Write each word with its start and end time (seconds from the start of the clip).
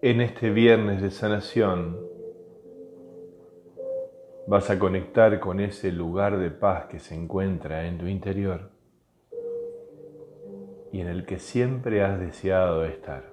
En 0.00 0.20
este 0.20 0.50
viernes 0.50 1.02
de 1.02 1.10
sanación 1.10 1.98
vas 4.46 4.70
a 4.70 4.78
conectar 4.78 5.40
con 5.40 5.58
ese 5.58 5.90
lugar 5.90 6.38
de 6.38 6.52
paz 6.52 6.86
que 6.86 7.00
se 7.00 7.16
encuentra 7.16 7.84
en 7.84 7.98
tu 7.98 8.06
interior 8.06 8.70
y 10.92 11.00
en 11.00 11.08
el 11.08 11.26
que 11.26 11.40
siempre 11.40 12.04
has 12.04 12.20
deseado 12.20 12.84
estar. 12.84 13.24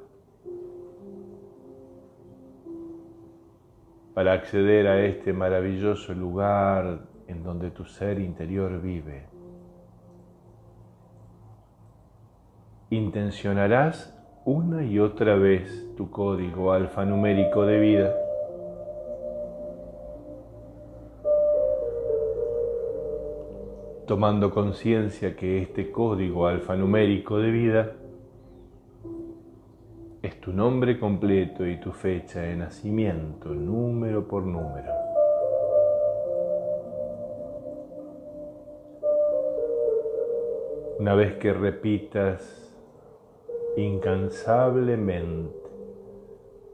Para 4.15 4.33
acceder 4.33 4.87
a 4.87 5.05
este 5.05 5.33
maravilloso 5.33 6.15
lugar 6.15 7.01
en 7.27 7.43
donde 7.43 7.69
tu 7.69 7.85
ser 7.85 8.17
interior 8.17 8.81
vive, 8.81 9.27
intencionarás 12.89 14.14
una 14.45 14.83
y 14.83 14.99
otra 14.99 15.35
vez 15.35 15.89
tu 15.97 16.11
código 16.11 16.71
alfanumérico 16.71 17.65
de 17.65 17.79
vida. 17.79 18.15
Tomando 24.05 24.51
conciencia 24.51 25.35
que 25.35 25.63
este 25.63 25.91
código 25.91 26.45
alfanumérico 26.45 27.39
de 27.39 27.49
vida 27.49 27.91
es 30.21 30.39
tu 30.39 30.53
nombre 30.53 30.99
completo 30.99 31.65
y 31.65 31.79
tu 31.79 31.91
fecha 31.91 32.41
de 32.41 32.55
nacimiento, 32.55 33.49
número 33.49 34.27
por 34.27 34.43
número. 34.43 34.91
Una 40.99 41.15
vez 41.15 41.33
que 41.37 41.51
repitas 41.51 42.64
incansablemente 43.77 45.65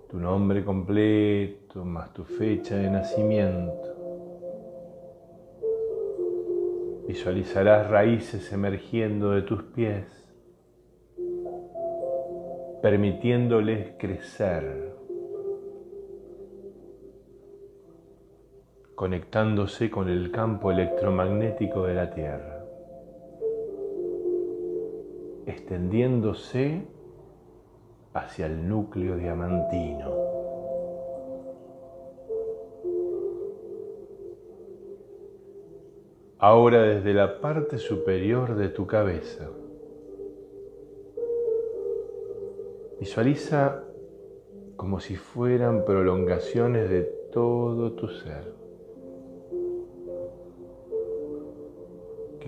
tu 0.09 0.19
nombre 0.19 0.63
completo 0.63 1.83
más 1.85 2.13
tu 2.13 2.23
fecha 2.23 2.75
de 2.75 2.89
nacimiento. 2.89 3.87
Visualizarás 7.07 7.89
raíces 7.89 8.51
emergiendo 8.53 9.31
de 9.31 9.41
tus 9.41 9.63
pies, 9.63 10.05
permitiéndoles 12.81 13.93
crecer, 13.97 14.93
conectándose 18.95 19.89
con 19.89 20.09
el 20.09 20.31
campo 20.31 20.71
electromagnético 20.71 21.83
de 21.83 21.93
la 21.95 22.11
Tierra 22.11 22.60
extendiéndose 25.45 26.83
hacia 28.13 28.45
el 28.45 28.67
núcleo 28.67 29.15
diamantino. 29.15 30.11
Ahora 36.39 36.81
desde 36.81 37.13
la 37.13 37.39
parte 37.39 37.77
superior 37.77 38.55
de 38.55 38.69
tu 38.69 38.87
cabeza, 38.87 39.49
visualiza 42.99 43.83
como 44.75 44.99
si 44.99 45.15
fueran 45.15 45.85
prolongaciones 45.85 46.89
de 46.89 47.03
todo 47.31 47.93
tu 47.93 48.07
ser. 48.07 48.60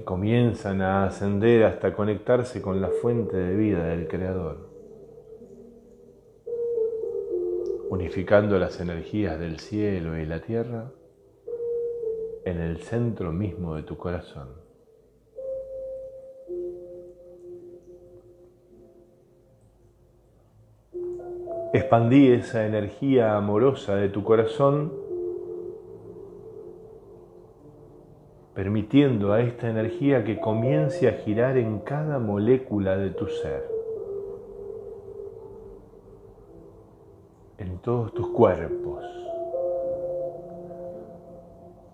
Comienzan 0.02 0.82
a 0.82 1.06
ascender 1.06 1.64
hasta 1.66 1.94
conectarse 1.94 2.62
con 2.62 2.82
la 2.82 2.90
fuente 2.90 3.38
de 3.38 3.56
vida 3.56 3.86
del 3.86 4.08
Creador, 4.08 4.70
unificando 7.90 8.58
las 8.58 8.80
energías 8.80 9.40
del 9.40 9.60
cielo 9.60 10.18
y 10.18 10.26
la 10.26 10.42
tierra 10.42 10.92
en 12.46 12.60
el 12.60 12.80
centro 12.80 13.32
mismo 13.32 13.76
de 13.76 13.84
tu 13.84 13.98
corazón. 13.98 14.50
Expandí 21.74 22.32
esa 22.32 22.66
energía 22.66 23.36
amorosa 23.36 23.96
de 23.96 24.10
tu 24.10 24.24
corazón 24.24 24.94
permitiendo 28.54 29.34
a 29.34 29.42
esta 29.42 29.70
energía 29.70 30.24
que 30.24 30.40
comience 30.40 31.08
a 31.08 31.14
girar 31.14 31.58
en 31.58 31.80
cada 31.80 32.20
molécula 32.20 32.96
de 32.98 33.10
tu 33.10 33.28
ser, 33.28 33.68
en 37.58 37.80
todos 37.80 38.14
tus 38.14 38.28
cuerpos, 38.28 39.04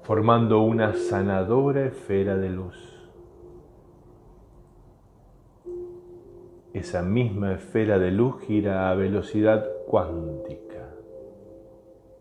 formando 0.01 0.61
una 0.61 0.93
sanadora 0.95 1.85
esfera 1.85 2.35
de 2.35 2.49
luz. 2.49 2.85
Esa 6.73 7.01
misma 7.01 7.53
esfera 7.53 7.97
de 7.97 8.11
luz 8.11 8.41
gira 8.41 8.91
a 8.91 8.95
velocidad 8.95 9.65
cuántica, 9.87 10.89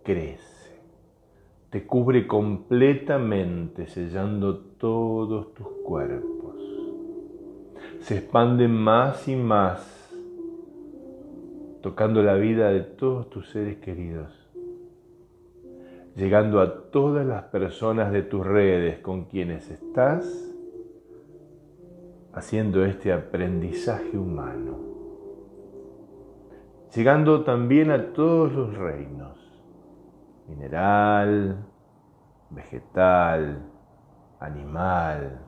crece 0.05 0.57
te 1.71 1.87
cubre 1.87 2.27
completamente, 2.27 3.89
sellando 3.89 4.59
todos 4.59 5.53
tus 5.53 5.67
cuerpos. 5.84 6.56
Se 8.01 8.19
expande 8.19 8.69
más 8.69 9.29
y 9.29 9.37
más, 9.37 10.15
tocando 11.83 12.23
la 12.23 12.34
vida 12.34 12.71
de 12.71 12.81
todos 12.81 13.29
tus 13.29 13.51
seres 13.51 13.77
queridos, 13.79 14.33
llegando 16.17 16.61
a 16.61 16.91
todas 16.91 17.27
las 17.27 17.45
personas 17.45 18.12
de 18.12 18.23
tus 18.23 18.47
redes 18.47 19.00
con 19.00 19.27
quienes 19.27 19.71
estás 19.71 20.55
haciendo 22.33 22.85
este 22.85 23.12
aprendizaje 23.12 24.17
humano, 24.17 24.79
llegando 26.95 27.45
también 27.45 27.91
a 27.91 28.12
todos 28.15 28.53
los 28.53 28.75
reinos 28.75 29.47
mineral, 30.48 31.64
vegetal, 32.50 33.62
animal 34.41 35.41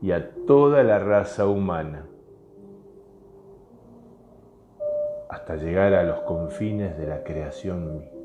y 0.00 0.12
a 0.12 0.30
toda 0.46 0.82
la 0.82 0.98
raza 0.98 1.46
humana, 1.46 2.06
hasta 5.28 5.56
llegar 5.56 5.94
a 5.94 6.04
los 6.04 6.20
confines 6.20 6.96
de 6.96 7.06
la 7.06 7.24
creación 7.24 7.98
misma. 7.98 8.16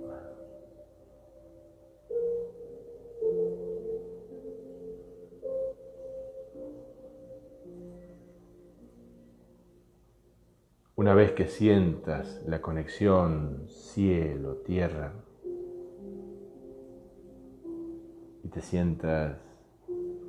Una 10.95 11.15
vez 11.15 11.31
que 11.31 11.47
sientas 11.47 12.43
la 12.45 12.61
conexión 12.61 13.67
cielo-tierra, 13.67 15.13
y 18.43 18.47
te 18.49 18.61
sientas 18.61 19.37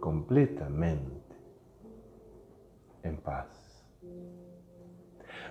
completamente 0.01 1.37
en 3.03 3.17
paz. 3.19 3.49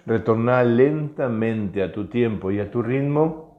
Retorna 0.06 0.64
lentamente 0.64 1.84
a 1.84 1.92
tu 1.92 2.08
tiempo 2.08 2.52
y 2.52 2.60
a 2.60 2.72
tu 2.72 2.82
ritmo 2.82 3.52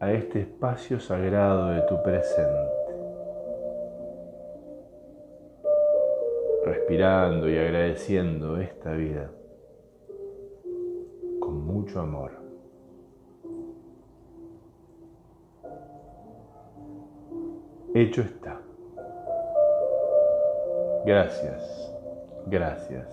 a 0.00 0.12
este 0.12 0.40
espacio 0.40 0.98
sagrado 0.98 1.68
de 1.68 1.82
tu 1.82 2.02
presente. 2.02 2.72
Respirando 6.64 7.48
y 7.48 7.56
agradeciendo 7.56 8.58
esta 8.58 8.92
vida 8.92 9.30
con 11.40 11.64
mucho 11.64 12.00
amor. 12.00 12.41
Hecho 17.94 18.22
está. 18.22 18.58
Gracias, 21.04 21.92
gracias, 22.46 23.06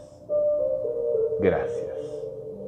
gracias. 1.41 2.18